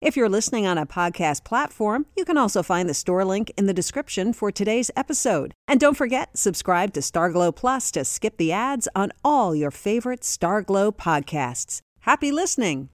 If 0.00 0.16
you're 0.16 0.30
listening 0.30 0.66
on 0.66 0.78
a 0.78 0.86
podcast 0.86 1.44
platform, 1.44 2.06
you 2.16 2.24
can 2.24 2.38
also 2.38 2.62
find 2.62 2.88
the 2.88 2.94
store 2.94 3.22
link 3.22 3.52
in 3.58 3.66
the 3.66 3.74
description 3.74 4.32
for 4.32 4.50
today's 4.50 4.90
episode. 4.96 5.52
And 5.68 5.78
don't 5.78 5.96
forget, 5.96 6.38
subscribe 6.38 6.94
to 6.94 7.00
Starglow 7.00 7.54
Plus 7.54 7.90
to 7.90 8.06
skip 8.06 8.38
the 8.38 8.50
ads 8.50 8.88
on 8.96 9.12
all 9.22 9.54
your 9.54 9.70
favorite 9.70 10.20
Starglow 10.22 10.96
podcasts. 10.96 11.82
Happy 12.00 12.32
listening! 12.32 12.88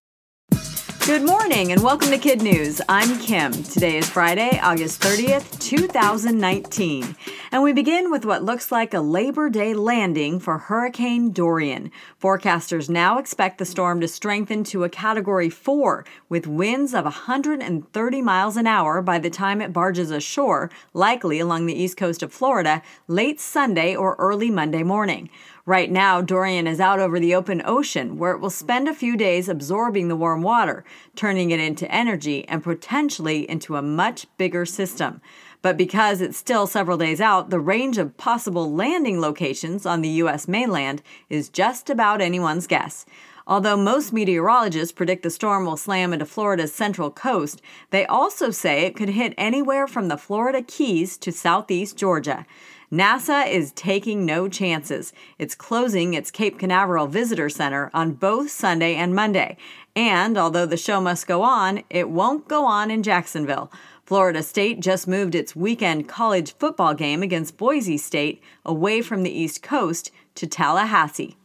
Good 1.06 1.22
morning 1.22 1.70
and 1.70 1.84
welcome 1.84 2.10
to 2.10 2.18
Kid 2.18 2.42
News. 2.42 2.80
I'm 2.88 3.20
Kim. 3.20 3.52
Today 3.52 3.96
is 3.96 4.10
Friday, 4.10 4.58
August 4.60 5.00
30th, 5.00 5.60
2019. 5.60 7.14
And 7.52 7.62
we 7.62 7.72
begin 7.72 8.10
with 8.10 8.24
what 8.24 8.42
looks 8.42 8.72
like 8.72 8.92
a 8.92 9.00
Labor 9.00 9.48
Day 9.48 9.72
landing 9.72 10.40
for 10.40 10.58
Hurricane 10.58 11.30
Dorian. 11.30 11.92
Forecasters 12.20 12.90
now 12.90 13.18
expect 13.18 13.58
the 13.58 13.64
storm 13.64 14.00
to 14.00 14.08
strengthen 14.08 14.64
to 14.64 14.82
a 14.82 14.88
Category 14.88 15.48
4 15.48 16.04
with 16.28 16.48
winds 16.48 16.92
of 16.92 17.04
130 17.04 18.22
miles 18.22 18.56
an 18.56 18.66
hour 18.66 19.00
by 19.00 19.20
the 19.20 19.30
time 19.30 19.62
it 19.62 19.72
barges 19.72 20.10
ashore, 20.10 20.72
likely 20.92 21.38
along 21.38 21.66
the 21.66 21.80
east 21.80 21.96
coast 21.96 22.20
of 22.24 22.32
Florida, 22.32 22.82
late 23.06 23.38
Sunday 23.38 23.94
or 23.94 24.16
early 24.18 24.50
Monday 24.50 24.82
morning. 24.82 25.30
Right 25.68 25.90
now, 25.90 26.20
Dorian 26.20 26.68
is 26.68 26.78
out 26.78 27.00
over 27.00 27.18
the 27.18 27.34
open 27.34 27.60
ocean, 27.64 28.18
where 28.18 28.30
it 28.30 28.38
will 28.38 28.50
spend 28.50 28.86
a 28.86 28.94
few 28.94 29.16
days 29.16 29.48
absorbing 29.48 30.06
the 30.06 30.14
warm 30.14 30.40
water, 30.40 30.84
turning 31.16 31.50
it 31.50 31.58
into 31.58 31.90
energy 31.90 32.46
and 32.46 32.62
potentially 32.62 33.50
into 33.50 33.74
a 33.74 33.82
much 33.82 34.28
bigger 34.38 34.64
system. 34.64 35.20
But 35.62 35.76
because 35.76 36.20
it's 36.20 36.38
still 36.38 36.68
several 36.68 36.96
days 36.96 37.20
out, 37.20 37.50
the 37.50 37.58
range 37.58 37.98
of 37.98 38.16
possible 38.16 38.72
landing 38.72 39.20
locations 39.20 39.84
on 39.84 40.02
the 40.02 40.08
U.S. 40.22 40.46
mainland 40.46 41.02
is 41.28 41.48
just 41.48 41.90
about 41.90 42.20
anyone's 42.20 42.68
guess. 42.68 43.04
Although 43.48 43.76
most 43.76 44.12
meteorologists 44.12 44.92
predict 44.92 45.24
the 45.24 45.30
storm 45.30 45.66
will 45.66 45.76
slam 45.76 46.12
into 46.12 46.26
Florida's 46.26 46.72
central 46.72 47.10
coast, 47.10 47.60
they 47.90 48.06
also 48.06 48.50
say 48.50 48.82
it 48.82 48.94
could 48.94 49.08
hit 49.08 49.34
anywhere 49.36 49.88
from 49.88 50.06
the 50.06 50.16
Florida 50.16 50.62
Keys 50.62 51.16
to 51.18 51.32
southeast 51.32 51.96
Georgia. 51.96 52.46
NASA 52.92 53.50
is 53.50 53.72
taking 53.72 54.24
no 54.24 54.48
chances. 54.48 55.12
It's 55.38 55.56
closing 55.56 56.14
its 56.14 56.30
Cape 56.30 56.56
Canaveral 56.56 57.08
Visitor 57.08 57.48
Center 57.48 57.90
on 57.92 58.12
both 58.12 58.50
Sunday 58.50 58.94
and 58.94 59.12
Monday. 59.12 59.56
And 59.96 60.38
although 60.38 60.66
the 60.66 60.76
show 60.76 61.00
must 61.00 61.26
go 61.26 61.42
on, 61.42 61.82
it 61.90 62.10
won't 62.10 62.46
go 62.46 62.64
on 62.64 62.92
in 62.92 63.02
Jacksonville. 63.02 63.72
Florida 64.04 64.40
State 64.40 64.78
just 64.78 65.08
moved 65.08 65.34
its 65.34 65.56
weekend 65.56 66.08
college 66.08 66.54
football 66.58 66.94
game 66.94 67.24
against 67.24 67.56
Boise 67.56 67.98
State 67.98 68.40
away 68.64 69.02
from 69.02 69.24
the 69.24 69.36
East 69.36 69.64
Coast 69.64 70.12
to 70.36 70.46
Tallahassee. 70.46 71.36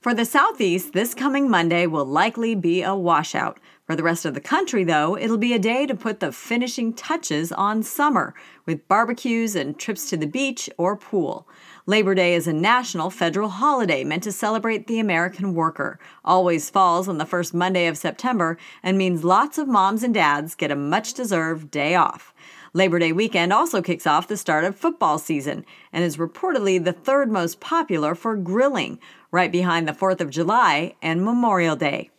For 0.00 0.14
the 0.14 0.24
Southeast, 0.24 0.92
this 0.92 1.14
coming 1.14 1.50
Monday 1.50 1.84
will 1.88 2.04
likely 2.04 2.54
be 2.54 2.80
a 2.80 2.94
washout. 2.94 3.58
For 3.86 3.94
the 3.94 4.02
rest 4.02 4.24
of 4.24 4.34
the 4.34 4.40
country, 4.40 4.82
though, 4.82 5.16
it'll 5.16 5.38
be 5.38 5.52
a 5.52 5.60
day 5.60 5.86
to 5.86 5.94
put 5.94 6.18
the 6.18 6.32
finishing 6.32 6.92
touches 6.92 7.52
on 7.52 7.84
summer 7.84 8.34
with 8.64 8.88
barbecues 8.88 9.54
and 9.54 9.78
trips 9.78 10.10
to 10.10 10.16
the 10.16 10.26
beach 10.26 10.68
or 10.76 10.96
pool. 10.96 11.46
Labor 11.86 12.12
Day 12.12 12.34
is 12.34 12.48
a 12.48 12.52
national 12.52 13.10
federal 13.10 13.48
holiday 13.48 14.02
meant 14.02 14.24
to 14.24 14.32
celebrate 14.32 14.88
the 14.88 14.98
American 14.98 15.54
worker. 15.54 16.00
Always 16.24 16.68
falls 16.68 17.08
on 17.08 17.18
the 17.18 17.24
first 17.24 17.54
Monday 17.54 17.86
of 17.86 17.96
September 17.96 18.58
and 18.82 18.98
means 18.98 19.22
lots 19.22 19.56
of 19.56 19.68
moms 19.68 20.02
and 20.02 20.12
dads 20.12 20.56
get 20.56 20.72
a 20.72 20.76
much 20.76 21.14
deserved 21.14 21.70
day 21.70 21.94
off. 21.94 22.34
Labor 22.72 22.98
Day 22.98 23.12
weekend 23.12 23.52
also 23.52 23.80
kicks 23.80 24.04
off 24.04 24.26
the 24.26 24.36
start 24.36 24.64
of 24.64 24.74
football 24.74 25.16
season 25.16 25.64
and 25.92 26.02
is 26.02 26.16
reportedly 26.16 26.82
the 26.82 26.92
third 26.92 27.30
most 27.30 27.60
popular 27.60 28.16
for 28.16 28.34
grilling, 28.36 28.98
right 29.30 29.52
behind 29.52 29.86
the 29.86 29.92
4th 29.92 30.20
of 30.20 30.30
July 30.30 30.96
and 31.00 31.24
Memorial 31.24 31.76
Day. 31.76 32.10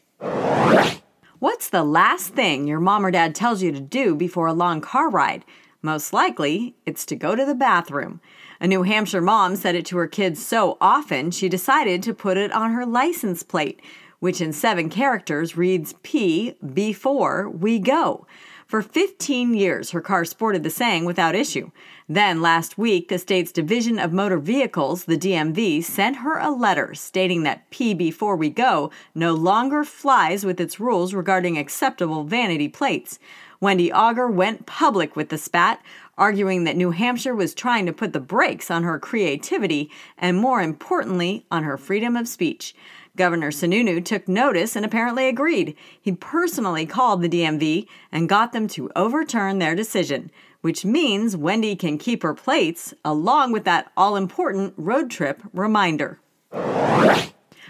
What's 1.40 1.70
the 1.70 1.84
last 1.84 2.34
thing 2.34 2.66
your 2.66 2.80
mom 2.80 3.06
or 3.06 3.12
dad 3.12 3.36
tells 3.36 3.62
you 3.62 3.72
to 3.72 3.80
do 3.80 4.16
before 4.16 4.48
a 4.48 4.54
long 4.54 4.82
car 4.82 5.08
ride? 5.08 5.46
Most 5.84 6.12
likely, 6.12 6.76
it's 6.84 7.06
to 7.06 7.16
go 7.16 7.36
to 7.36 7.46
the 7.46 7.54
bathroom. 7.54 8.22
A 8.60 8.68
New 8.68 8.82
Hampshire 8.82 9.22
mom 9.22 9.56
said 9.56 9.76
it 9.76 9.86
to 9.88 9.98
her 9.98 10.08
kids 10.08 10.44
so 10.44 10.80
often 10.82 11.30
she 11.30 11.48
decided 11.48 12.02
to 12.02 12.14
put 12.16 12.38
it 12.38 12.52
on 12.54 12.72
her 12.72 12.88
license 12.88 13.44
plate, 13.44 13.80
which 14.18 14.42
in 14.42 14.52
seven 14.52 14.90
characters 14.90 15.56
reads 15.56 15.94
P 16.02 16.56
before 16.74 17.48
we 17.48 17.78
go. 17.78 18.26
For 18.68 18.82
15 18.82 19.54
years, 19.54 19.92
her 19.92 20.02
car 20.02 20.26
sported 20.26 20.62
the 20.64 20.70
saying 20.70 21.06
without 21.06 21.36
issue. 21.36 21.72
Then, 22.10 22.42
last 22.42 22.78
week, 22.78 23.08
the 23.08 23.18
state's 23.18 23.54
Division 23.54 23.98
of 23.98 24.12
Motor 24.12 24.40
Vehicles, 24.40 25.06
the 25.06 25.18
DMV, 25.18 25.82
sent 25.82 26.18
her 26.18 26.38
a 26.38 26.52
letter 26.52 26.94
stating 26.94 27.44
that 27.44 27.70
P 27.70 27.94
Before 27.94 28.36
We 28.36 28.50
Go 28.50 28.92
no 29.16 29.34
longer 29.34 29.86
flies 29.86 30.46
with 30.46 30.60
its 30.60 30.82
rules 30.82 31.14
regarding 31.14 31.58
acceptable 31.58 32.26
vanity 32.26 32.68
plates. 32.68 33.20
Wendy 33.62 33.92
Auger 33.92 34.28
went 34.28 34.66
public 34.66 35.16
with 35.16 35.30
the 35.30 35.38
spat, 35.38 35.82
arguing 36.18 36.66
that 36.66 36.76
New 36.76 36.92
Hampshire 36.92 37.36
was 37.36 37.54
trying 37.54 37.86
to 37.86 37.94
put 37.94 38.12
the 38.12 38.20
brakes 38.20 38.70
on 38.70 38.84
her 38.84 39.00
creativity 39.00 39.90
and, 40.18 40.36
more 40.36 40.62
importantly, 40.62 41.46
on 41.50 41.64
her 41.64 41.78
freedom 41.78 42.18
of 42.18 42.28
speech. 42.28 42.76
Governor 43.18 43.52
Sununu 43.52 44.04
took 44.06 44.28
notice 44.28 44.76
and 44.76 44.86
apparently 44.86 45.28
agreed. 45.28 45.76
He 46.00 46.14
personally 46.14 46.86
called 46.86 47.22
the 47.22 47.30
DMV 47.30 47.88
and 48.12 48.30
got 48.30 48.54
them 48.54 48.68
to 48.70 48.90
overturn 48.96 49.60
their 49.60 49.76
decision, 49.76 50.32
which 50.62 50.86
means 50.86 51.36
Wendy 51.36 51.76
can 51.76 51.98
keep 51.98 52.24
her 52.24 52.34
plates 52.34 52.94
along 53.04 53.52
with 53.52 53.66
that 53.66 53.92
all 53.98 54.16
important 54.16 54.74
road 54.78 55.12
trip 55.12 55.42
reminder. 55.52 56.20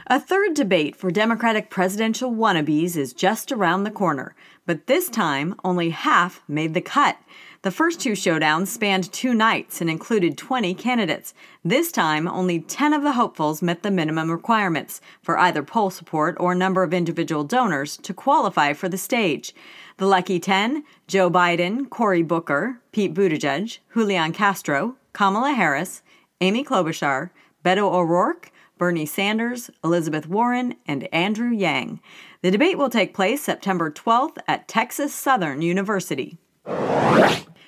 A 0.09 0.22
third 0.22 0.53
debate 0.53 0.95
for 0.95 1.12
Democratic 1.12 1.69
presidential 1.69 2.31
wannabes 2.31 2.95
is 2.95 3.12
just 3.12 3.51
around 3.51 3.84
the 3.84 3.91
corner, 3.91 4.35
but 4.66 4.88
this 4.88 5.09
time 5.09 5.53
only 5.66 5.90
half 5.90 6.41
made 6.47 6.73
the 6.73 6.79
cut. 6.79 7.18
The 7.62 7.72
first 7.72 8.00
two 8.00 8.13
showdowns 8.13 8.68
spanned 8.68 9.12
two 9.12 9.34
nights 9.34 9.81
and 9.81 9.90
included 9.90 10.38
20 10.38 10.73
candidates. 10.75 11.34
This 11.66 11.91
time, 11.91 12.25
only 12.25 12.62
10 12.62 12.94
of 12.94 13.03
the 13.03 13.12
hopefuls 13.12 13.62
met 13.62 13.84
the 13.84 13.91
minimum 13.91 14.31
requirements 14.31 15.01
for 15.22 15.38
either 15.38 15.62
poll 15.62 15.90
support 15.90 16.38
or 16.39 16.56
number 16.56 16.84
of 16.84 16.94
individual 16.94 17.44
donors 17.44 17.97
to 17.97 18.13
qualify 18.13 18.72
for 18.72 18.88
the 18.88 18.97
stage. 18.97 19.53
The 19.97 20.07
lucky 20.07 20.39
10 20.39 20.85
Joe 21.07 21.29
Biden, 21.29 21.89
Cory 21.89 22.24
Booker, 22.24 22.79
Pete 22.94 23.13
Buttigieg, 23.13 23.79
Julian 23.94 24.31
Castro, 24.31 24.95
Kamala 25.12 25.51
Harris, 25.51 26.01
Amy 26.39 26.63
Klobuchar, 26.63 27.31
Beto 27.66 27.91
O'Rourke, 27.91 28.53
Bernie 28.77 29.05
Sanders, 29.05 29.69
Elizabeth 29.83 30.27
Warren, 30.27 30.75
and 30.88 31.07
Andrew 31.13 31.49
Yang. 31.49 31.99
The 32.41 32.51
debate 32.51 32.77
will 32.77 32.89
take 32.89 33.13
place 33.13 33.41
September 33.41 33.91
12th 33.91 34.38
at 34.47 34.67
Texas 34.67 35.13
Southern 35.13 35.61
University. 35.61 36.38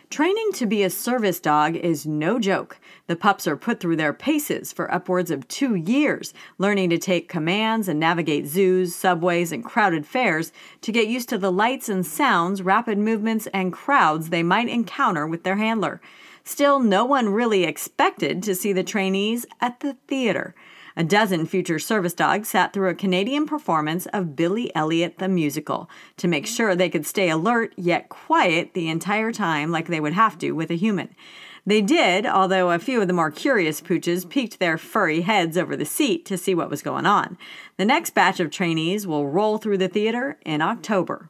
Training 0.09 0.49
to 0.53 0.65
be 0.65 0.81
a 0.81 0.89
service 0.89 1.39
dog 1.39 1.75
is 1.75 2.07
no 2.07 2.39
joke. 2.39 2.79
The 3.05 3.15
pups 3.15 3.45
are 3.45 3.55
put 3.55 3.79
through 3.79 3.97
their 3.97 4.11
paces 4.11 4.73
for 4.73 4.91
upwards 4.91 5.29
of 5.29 5.47
two 5.47 5.75
years, 5.75 6.33
learning 6.57 6.89
to 6.89 6.97
take 6.97 7.29
commands 7.29 7.87
and 7.87 7.99
navigate 7.99 8.47
zoos, 8.47 8.95
subways, 8.95 9.51
and 9.51 9.63
crowded 9.63 10.07
fairs 10.07 10.51
to 10.81 10.91
get 10.91 11.07
used 11.07 11.29
to 11.29 11.37
the 11.37 11.51
lights 11.51 11.89
and 11.89 12.03
sounds, 12.03 12.63
rapid 12.63 12.97
movements, 12.97 13.47
and 13.53 13.71
crowds 13.71 14.29
they 14.29 14.41
might 14.41 14.67
encounter 14.67 15.27
with 15.27 15.43
their 15.43 15.57
handler. 15.57 16.01
Still, 16.43 16.79
no 16.79 17.05
one 17.05 17.29
really 17.29 17.63
expected 17.63 18.41
to 18.41 18.55
see 18.55 18.73
the 18.73 18.83
trainees 18.83 19.45
at 19.61 19.79
the 19.81 19.93
theater. 20.07 20.55
A 20.99 21.03
dozen 21.05 21.45
future 21.45 21.79
service 21.79 22.13
dogs 22.13 22.49
sat 22.49 22.73
through 22.73 22.89
a 22.89 22.93
Canadian 22.93 23.45
performance 23.45 24.05
of 24.07 24.35
Billy 24.35 24.69
Elliot 24.75 25.17
the 25.17 25.29
musical 25.29 25.89
to 26.17 26.27
make 26.27 26.45
sure 26.45 26.75
they 26.75 26.89
could 26.89 27.05
stay 27.05 27.29
alert 27.29 27.73
yet 27.77 28.09
quiet 28.09 28.73
the 28.73 28.89
entire 28.89 29.31
time, 29.31 29.71
like 29.71 29.87
they 29.87 30.01
would 30.01 30.11
have 30.11 30.37
to 30.39 30.51
with 30.51 30.69
a 30.69 30.75
human. 30.75 31.15
They 31.65 31.81
did, 31.81 32.25
although 32.25 32.71
a 32.71 32.79
few 32.79 33.01
of 33.01 33.07
the 33.07 33.13
more 33.13 33.31
curious 33.31 33.79
pooches 33.79 34.25
peeked 34.25 34.59
their 34.59 34.77
furry 34.77 35.21
heads 35.21 35.57
over 35.57 35.77
the 35.77 35.85
seat 35.85 36.25
to 36.25 36.37
see 36.37 36.53
what 36.53 36.69
was 36.69 36.81
going 36.81 37.05
on. 37.05 37.37
The 37.77 37.85
next 37.85 38.09
batch 38.09 38.41
of 38.41 38.51
trainees 38.51 39.07
will 39.07 39.29
roll 39.29 39.57
through 39.57 39.77
the 39.77 39.87
theater 39.87 40.37
in 40.45 40.61
October. 40.61 41.29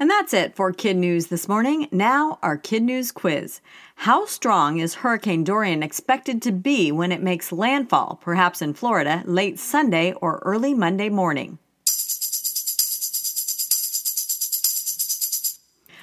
And 0.00 0.08
that's 0.08 0.32
it 0.32 0.54
for 0.54 0.72
Kid 0.72 0.96
News 0.96 1.26
this 1.26 1.48
morning. 1.48 1.88
Now, 1.90 2.38
our 2.40 2.56
Kid 2.56 2.84
News 2.84 3.10
quiz. 3.10 3.60
How 3.96 4.26
strong 4.26 4.78
is 4.78 4.94
Hurricane 4.94 5.42
Dorian 5.42 5.82
expected 5.82 6.40
to 6.42 6.52
be 6.52 6.92
when 6.92 7.10
it 7.10 7.20
makes 7.20 7.50
landfall, 7.50 8.20
perhaps 8.22 8.62
in 8.62 8.74
Florida, 8.74 9.24
late 9.26 9.58
Sunday 9.58 10.12
or 10.12 10.40
early 10.44 10.72
Monday 10.72 11.08
morning? 11.08 11.58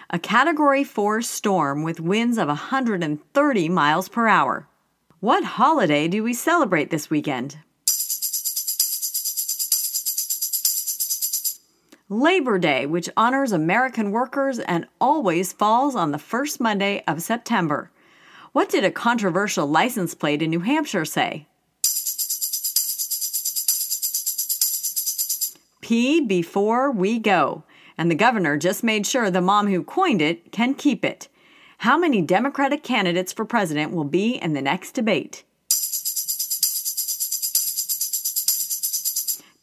a 0.10 0.20
Category 0.20 0.84
4 0.84 1.22
storm 1.22 1.82
with 1.82 2.00
winds 2.00 2.38
of 2.38 2.48
130 2.48 3.70
miles 3.70 4.08
per 4.08 4.28
hour. 4.28 4.68
What 5.20 5.44
holiday 5.44 6.08
do 6.08 6.22
we 6.22 6.34
celebrate 6.34 6.90
this 6.90 7.10
weekend? 7.10 7.58
Labor 12.10 12.60
Day, 12.60 12.86
which 12.86 13.10
honors 13.18 13.52
American 13.52 14.12
workers 14.12 14.60
and 14.60 14.86
always 15.02 15.52
falls 15.52 15.96
on 15.96 16.12
the 16.12 16.20
first 16.20 16.60
Monday 16.60 17.04
of 17.08 17.24
September. 17.24 17.90
What 18.52 18.70
did 18.70 18.84
a 18.84 18.92
controversial 18.92 19.66
license 19.66 20.14
plate 20.14 20.44
in 20.44 20.52
New 20.52 20.60
Hampshire 20.60 21.06
say? 21.06 21.48
P 25.82 26.22
before 26.22 26.92
we 26.92 27.18
go. 27.18 27.64
And 27.98 28.12
the 28.12 28.16
governor 28.16 28.56
just 28.56 28.84
made 28.84 29.08
sure 29.08 29.32
the 29.32 29.42
mom 29.42 29.66
who 29.68 29.84
coined 29.84 30.22
it 30.22 30.52
can 30.52 30.76
keep 30.76 31.04
it. 31.04 31.28
How 31.80 31.98
many 31.98 32.22
Democratic 32.22 32.84
candidates 32.84 33.34
for 33.34 33.46
president 33.46 33.94
will 33.94 34.04
be 34.04 34.36
in 34.36 34.54
the 34.54 34.62
next 34.62 34.92
debate? 34.92 35.44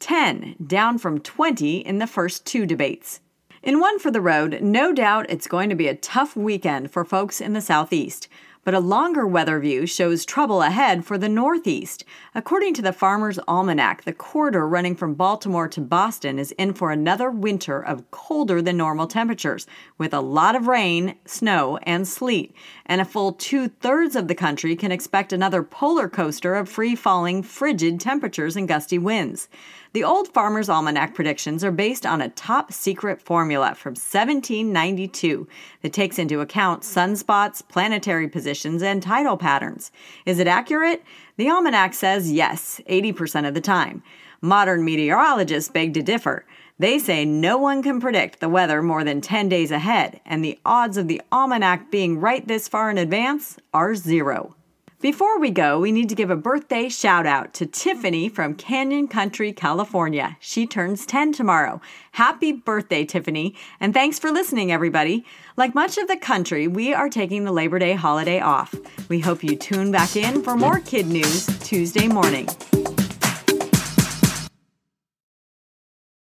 10, 0.03 0.57
down 0.67 0.99
from 0.99 1.21
20 1.21 1.79
in 1.79 1.99
the 1.99 2.07
first 2.09 2.45
two 2.45 2.67
debates. 2.67 3.21
In 3.63 3.79
one 3.79 4.01
for 4.01 4.11
the 4.11 4.21
road, 4.21 4.59
no 4.61 4.93
doubt 4.93 5.31
it's 5.31 5.47
going 5.47 5.69
to 5.69 5.77
be 5.77 5.87
a 5.87 5.95
tough 5.95 6.35
weekend 6.37 6.91
for 6.91 7.05
folks 7.05 7.41
in 7.41 7.53
the 7.53 7.61
Southeast 7.61 8.29
but 8.65 8.75
a 8.75 8.81
longer 8.81 9.27
weather 9.27 9.59
view 9.59 9.87
shows 9.87 10.25
trouble 10.25 10.63
ahead 10.63 11.05
for 11.05 11.19
the 11.19 11.29
Northeast. 11.29 12.05
According 12.35 12.75
to 12.75 12.83
the 12.83 12.93
Farmer's 12.93 13.39
Almanac, 13.49 14.05
the 14.05 14.13
corridor 14.13 14.69
running 14.69 14.95
from 14.95 15.15
Baltimore 15.15 15.69
to 15.69 15.81
Boston 15.81 16.39
is 16.39 16.53
in 16.53 16.75
for 16.75 16.93
another 16.93 17.31
winter 17.31 17.81
of 17.81 18.09
colder 18.13 18.63
than 18.63 18.77
normal 18.77 19.09
temperatures, 19.09 19.67
with 19.99 20.15
a 20.15 20.21
lot 20.21 20.55
of 20.55 20.69
rain, 20.69 21.17
snow, 21.25 21.79
and 21.83 22.07
sleet. 22.07 22.55
And 22.87 23.01
a 23.01 23.05
full 23.05 23.33
two 23.33 23.69
thirds 23.69 24.15
of 24.15 24.29
the 24.29 24.35
country 24.35 24.77
can 24.77 24.93
expect 24.93 25.33
another 25.33 25.63
polar 25.63 26.09
coaster 26.09 26.55
of 26.55 26.69
free 26.69 26.95
falling, 26.95 27.43
frigid 27.43 27.99
temperatures 27.99 28.57
and 28.57 28.69
gusty 28.69 28.99
winds. 28.99 29.49
The 29.95 30.05
old 30.05 30.33
Farmer's 30.33 30.71
Almanac 30.71 31.15
predictions 31.15 31.63
are 31.63 31.71
based 31.71 32.07
on 32.07 32.23
a 32.23 32.31
top 32.31 32.73
secret 32.73 33.21
formula 33.21 33.75
from 33.75 33.91
1792 33.91 35.47
that 35.83 35.93
takes 35.93 36.19
into 36.19 36.41
account 36.41 36.83
sunspots, 36.83 37.67
planetary 37.69 38.27
positions, 38.27 38.83
and 38.83 39.03
tidal 39.03 39.37
patterns. 39.37 39.93
Is 40.25 40.39
it 40.39 40.47
accurate? 40.47 41.03
The 41.37 41.51
Almanac 41.51 41.93
says 41.93 42.33
yes, 42.33 42.81
80% 42.89 43.47
of 43.47 43.53
the 43.53 43.61
time. 43.61 44.03
Modern 44.41 44.83
meteorologists 44.83 45.71
beg 45.71 45.93
to 45.93 46.03
differ. 46.03 46.47
They 46.79 46.99
say 46.99 47.27
no 47.27 47.59
one 47.59 47.83
can 47.83 48.01
predict 48.01 48.41
the 48.41 48.49
weather 48.49 48.83
more 48.83 49.05
than 49.05 49.21
10 49.21 49.51
days 49.51 49.71
ahead, 49.71 50.23
and 50.25 50.43
the 50.43 50.59
odds 50.65 50.97
of 50.97 51.07
the 51.07 51.21
almanac 51.31 51.91
being 51.91 52.19
right 52.19 52.49
this 52.49 52.67
far 52.67 52.91
in 52.91 52.97
advance 52.97 53.59
are 53.75 53.95
zero. 53.95 54.57
Before 55.03 55.41
we 55.41 55.51
go, 55.51 55.81
we 55.81 55.91
need 55.91 56.09
to 56.11 56.15
give 56.15 56.31
a 56.31 56.37
birthday 56.37 56.89
shout 56.89 57.27
out 57.27 57.55
to 57.55 57.67
Tiffany 57.67 58.29
from 58.29 58.55
Canyon 58.55 59.09
Country, 59.09 59.53
California. 59.53 60.37
She 60.39 60.65
turns 60.65 61.05
10 61.07 61.33
tomorrow. 61.33 61.81
Happy 62.13 62.53
birthday, 62.53 63.05
Tiffany, 63.05 63.57
and 63.81 63.93
thanks 63.93 64.21
for 64.21 64.31
listening, 64.31 64.71
everybody. 64.71 65.27
Like 65.57 65.75
much 65.75 65.99
of 65.99 66.07
the 66.07 66.17
country, 66.17 66.69
we 66.69 66.95
are 66.95 67.09
taking 67.09 67.43
the 67.43 67.51
Labor 67.51 67.81
Day 67.81 67.95
holiday 67.95 68.39
off. 68.39 68.77
We 69.09 69.19
hope 69.19 69.43
you 69.43 69.57
tune 69.57 69.91
back 69.91 70.15
in 70.15 70.41
for 70.41 70.55
more 70.55 70.79
kid 70.79 71.09
news 71.09 71.47
Tuesday 71.59 72.07
morning. 72.07 72.49